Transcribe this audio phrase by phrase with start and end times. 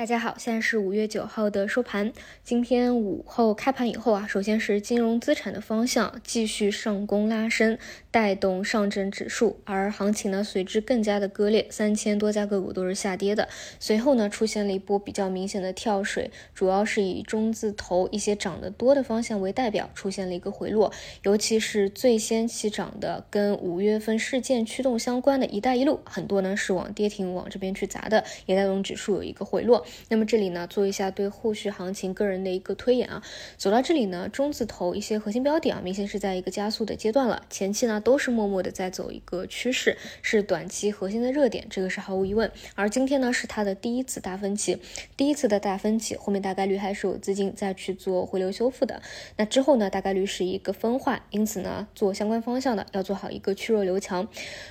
[0.00, 2.10] 大家好，现在是五月九号的收盘。
[2.42, 7.76] 今天午后开盘以后啊，首先是金融资产的方向继续上攻拉升，
[8.10, 13.46] 带动上证指数，而行情呢随之更加的割裂，三千多家个股都是下跌的。
[13.78, 20.90] 随后呢出现了一波比较明显的跳水，主要是以中字头一些涨得多的方向为代表，出现了一个回落。
[21.24, 29.84] 尤其是最先起涨的，跟五月份事件驱动相关的一带一路，很多呢是往跌停往这边去砸的，也带动指数有一个回落。
[30.08, 33.22] 那么这里呢，做一下对后续行情个人的一个推演啊。
[33.56, 37.44] 走到这里呢，中字头一些核心标的啊，明显是在一个加速的阶段了。
[37.50, 42.50] 前期呢都是默默的在走一个趋势，是短期核心的热点，这个是毫无疑问。
[42.74, 44.78] 而今天呢是它的第一次大分歧，
[45.16, 49.02] 第一次的大分歧，后面大概率还是有资金再去做回流修复的。
[49.36, 54.28] 那之后呢，大概率是一个分化，因此呢，做相关方向的要做好一个去弱留强，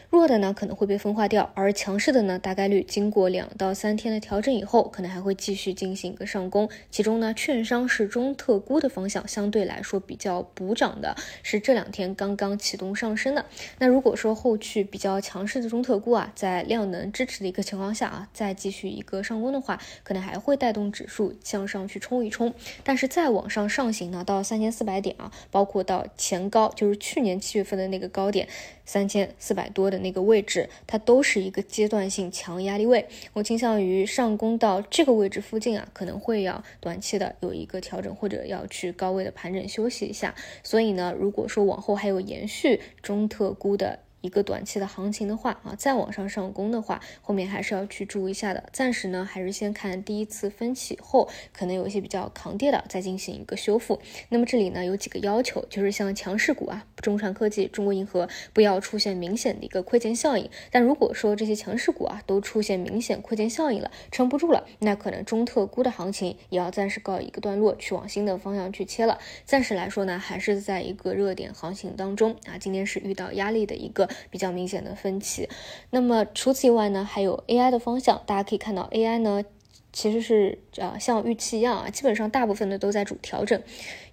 [0.10, 5.30] 弱的呢可能会被分化掉，而强势的呢，大概率经过两到三天的调整以后，可能还会。
[5.40, 13.46] 继续进行一个上攻，其中呢，券商是中特估的方向相对来说比较补涨的，是这两天刚刚启动上升的。
[13.78, 22.54] 那如果说后续比较强势的中特估啊，在量能支持的一个情况下啊，再继续一个上攻的话，可能还会带动指数向上去冲一冲。
[22.84, 28.50] 但是再往上上行呢，到三千四百点啊，包括到前高，就是去年七月份的那个高点
[28.90, 33.08] 三千四百多的那个位置，它都是一个阶段性强压力位。
[33.34, 35.40] 我倾向于上攻到这个位置。
[35.40, 40.34] 附近啊，可能会要短期的有一个调整，或者要去高位的盘整休息一下。
[40.64, 44.00] 所以呢，如果说往后还有延续中特估的。
[44.22, 48.70] 一个短期的行情的话啊，再往上上攻的话，后面还是要去注意一下的。
[48.74, 54.00] 暂时呢，还是先看第一次分歧后，可能有一些比较抗跌的，再进行一个修复。
[54.30, 60.50] 那么这里呢，有几个要求，就是像强势股啊，中传科技、中国银河不要出现明显的一个亏钱效应。
[60.70, 69.18] 但如果说这些强势股啊都出现明显亏钱效应了，撑不住了，那可能中特估的行情也要暂时告一个段落，去往新的方向去切了。
[69.46, 74.09] 暂时来说呢，还是在一个热点行情当中啊，今天是遇到压力的一个。
[74.30, 75.50] 比较明显的分歧，
[75.92, 79.44] 那么除此以外呢，还有 AI 的方向，大家可以看到 AI 呢。
[79.92, 83.62] 其实是呃像预期一样啊，基本上大部分的都在主调整，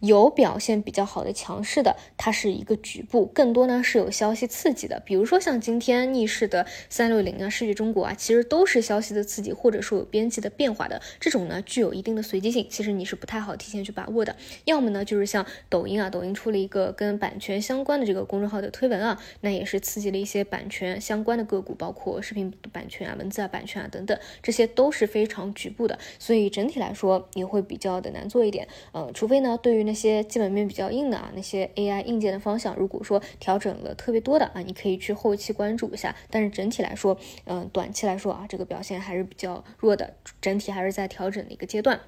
[0.01, 14.35] 有表现比较好的强势的，它是一个局部，更多呢是有消息刺激的，比如说像今天逆势的三六零啊、世纪中国啊，其实都是消息的刺激，或者说有边际的变化的，这种呢具有一定的随机性，其实你是不太好提前去把握的。
[14.65, 25.66] 要么呢就是像抖音啊，抖音出了一个跟版权相关的这个公众号的推文啊，那也是刺激了一些版权相关的个股，包括视频版权啊、文字啊版权啊等等，这些都是非常具。
[25.67, 28.69] 局部的，所以整体来说也会比较的难做一点。
[28.93, 36.15] 呃，除非呢，对于那些基本面比较硬的啊，那些 AI 硬件的方向，如果说调整了特别多的啊，你可以去后期关注一下。
[36.31, 42.01] 但是整体来说，嗯，短期来说啊，这个表现还是比较弱的，整体还是在调整的一个阶段。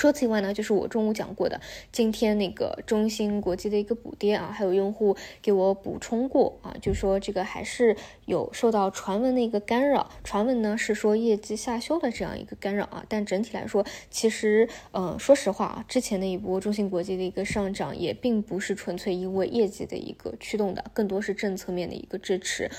[0.00, 1.60] 除此以外呢，就是我中午讲过的，
[1.92, 7.94] 今天那个中芯国际的一个补跌啊，还有用户给我补充过啊，就说这个还是
[8.24, 22.70] 有受到传闻的一个干扰，传闻呢是说业绩下修的这样一个干扰啊，但整体来说，其实嗯，说实话啊，之前的一波中芯国际的一个上涨也并不是纯粹因为业绩的一个驱动的，更多是政策面的一个支持。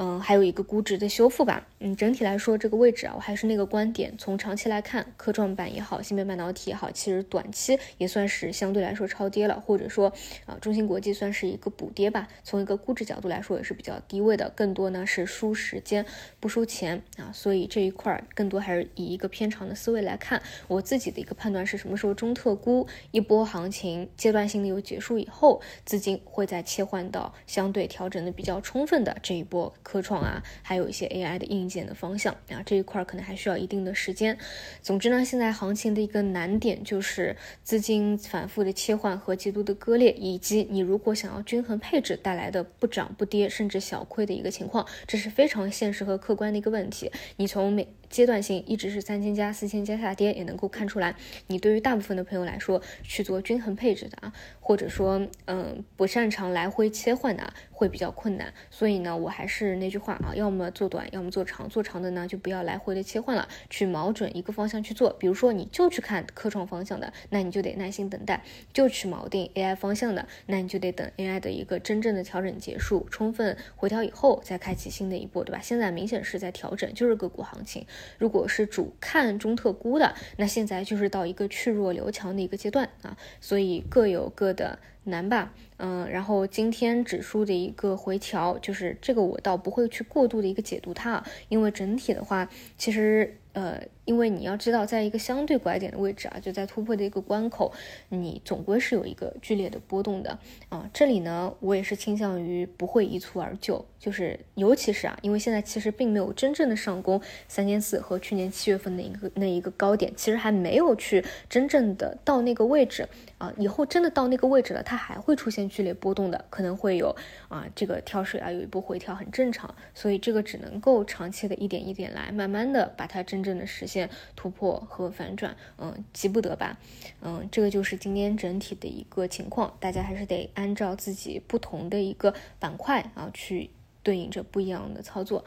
[0.00, 1.66] 嗯，还有一个估值的修复吧。
[1.80, 10.12] 嗯，整体来说，这个位置啊，我还是那个观点，从长期来看，科创板也好，芯片半导体也好，其实短期也算是相对来说超跌了，或者说
[10.46, 12.28] 啊，中芯国际算是一个补跌吧。
[12.44, 16.06] 从一个估值角度来说，也是比较低位的，更多呢是输时间
[16.38, 17.32] 不输钱啊。
[17.32, 20.40] 所以这一块儿更多还是以一个偏长的思维来看。
[20.68, 29.74] 我自己的一个判断是什么时候中特估一波行情阶段性的有结束以后，资金会再切换到相对调整的比较充分的这一波。
[29.88, 34.36] 科创啊，还有一些 AI 的硬件的方向啊，这一块可能还需要一定的时间。
[34.82, 47.10] 总之呢，现在行情的一个难点就是资金反复的切换和极度的割裂，以及你如果想要均衡配置带来的不涨不跌甚至小亏的一个情况，这是非常现实和客观的一个问题。
[47.36, 51.14] 你从每阶段性一直是三千加、四千加下跌，也能够看出来，
[51.46, 54.30] 你对于大部分的朋友来说，去做均衡配置的啊，
[54.60, 58.52] 或者说嗯不擅长来回切换的，会比较困难。
[58.70, 59.67] 所以呢，我还是。
[59.68, 61.68] 是那句话啊，要么做短，要么做长。
[61.68, 65.12] 做长的呢，就不要来回的切换了，去瞄准一个方向去做。
[65.12, 68.40] 比如说，你就去看科创方向的，那你就得耐心等待；
[68.72, 75.60] 就去锚定 AI 方向的，那你就得等 AI 的一个真正的调整结束，充分回调以后，再开启新的一波，对吧？
[75.62, 77.86] 现在明显是在调整，就是个股行情。
[78.18, 84.78] 如果是主看中特估的，那现在就是到一个去弱留强的一个阶段啊，所以各有各的。
[85.08, 93.82] 难吧，嗯，然后今天指数的一个回调，就是这个我倒不会去过度的一个解读它，因为整体的话，其实呃。
[94.08, 97.70] 因为你要知道，在一个相对拐点的位置啊，就在突破的一个关口，
[98.08, 100.38] 你总归是有一个剧烈的波动的
[100.70, 100.88] 啊。
[100.94, 113.06] 这里呢，我也是倾向于不会一蹴而就，就是尤其是啊，因为现在其实并没有真正的上攻三千四和去年七月份的一个那一个高点，其实还没有去真正的到那个位置
[113.36, 113.52] 啊。
[113.58, 117.14] 以后真的到那个位置了，它还会出现剧烈波动的，可能会有
[117.48, 123.97] 啊这个跳水啊有一波回调很正常，所以这个只能够长期的一点一点来，慢慢的把它真正的实现
[124.36, 126.78] 突破和反转，嗯，急不得吧，
[127.22, 133.70] 嗯，这个就是今天整体的一个情况，大家还是得按照自己不同的一个板块啊，去
[134.02, 135.42] 对应着不一样的操作。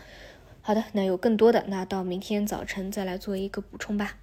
[0.61, 4.17] 好的，那有更多的，那到明天早晨再来做一个补充吧。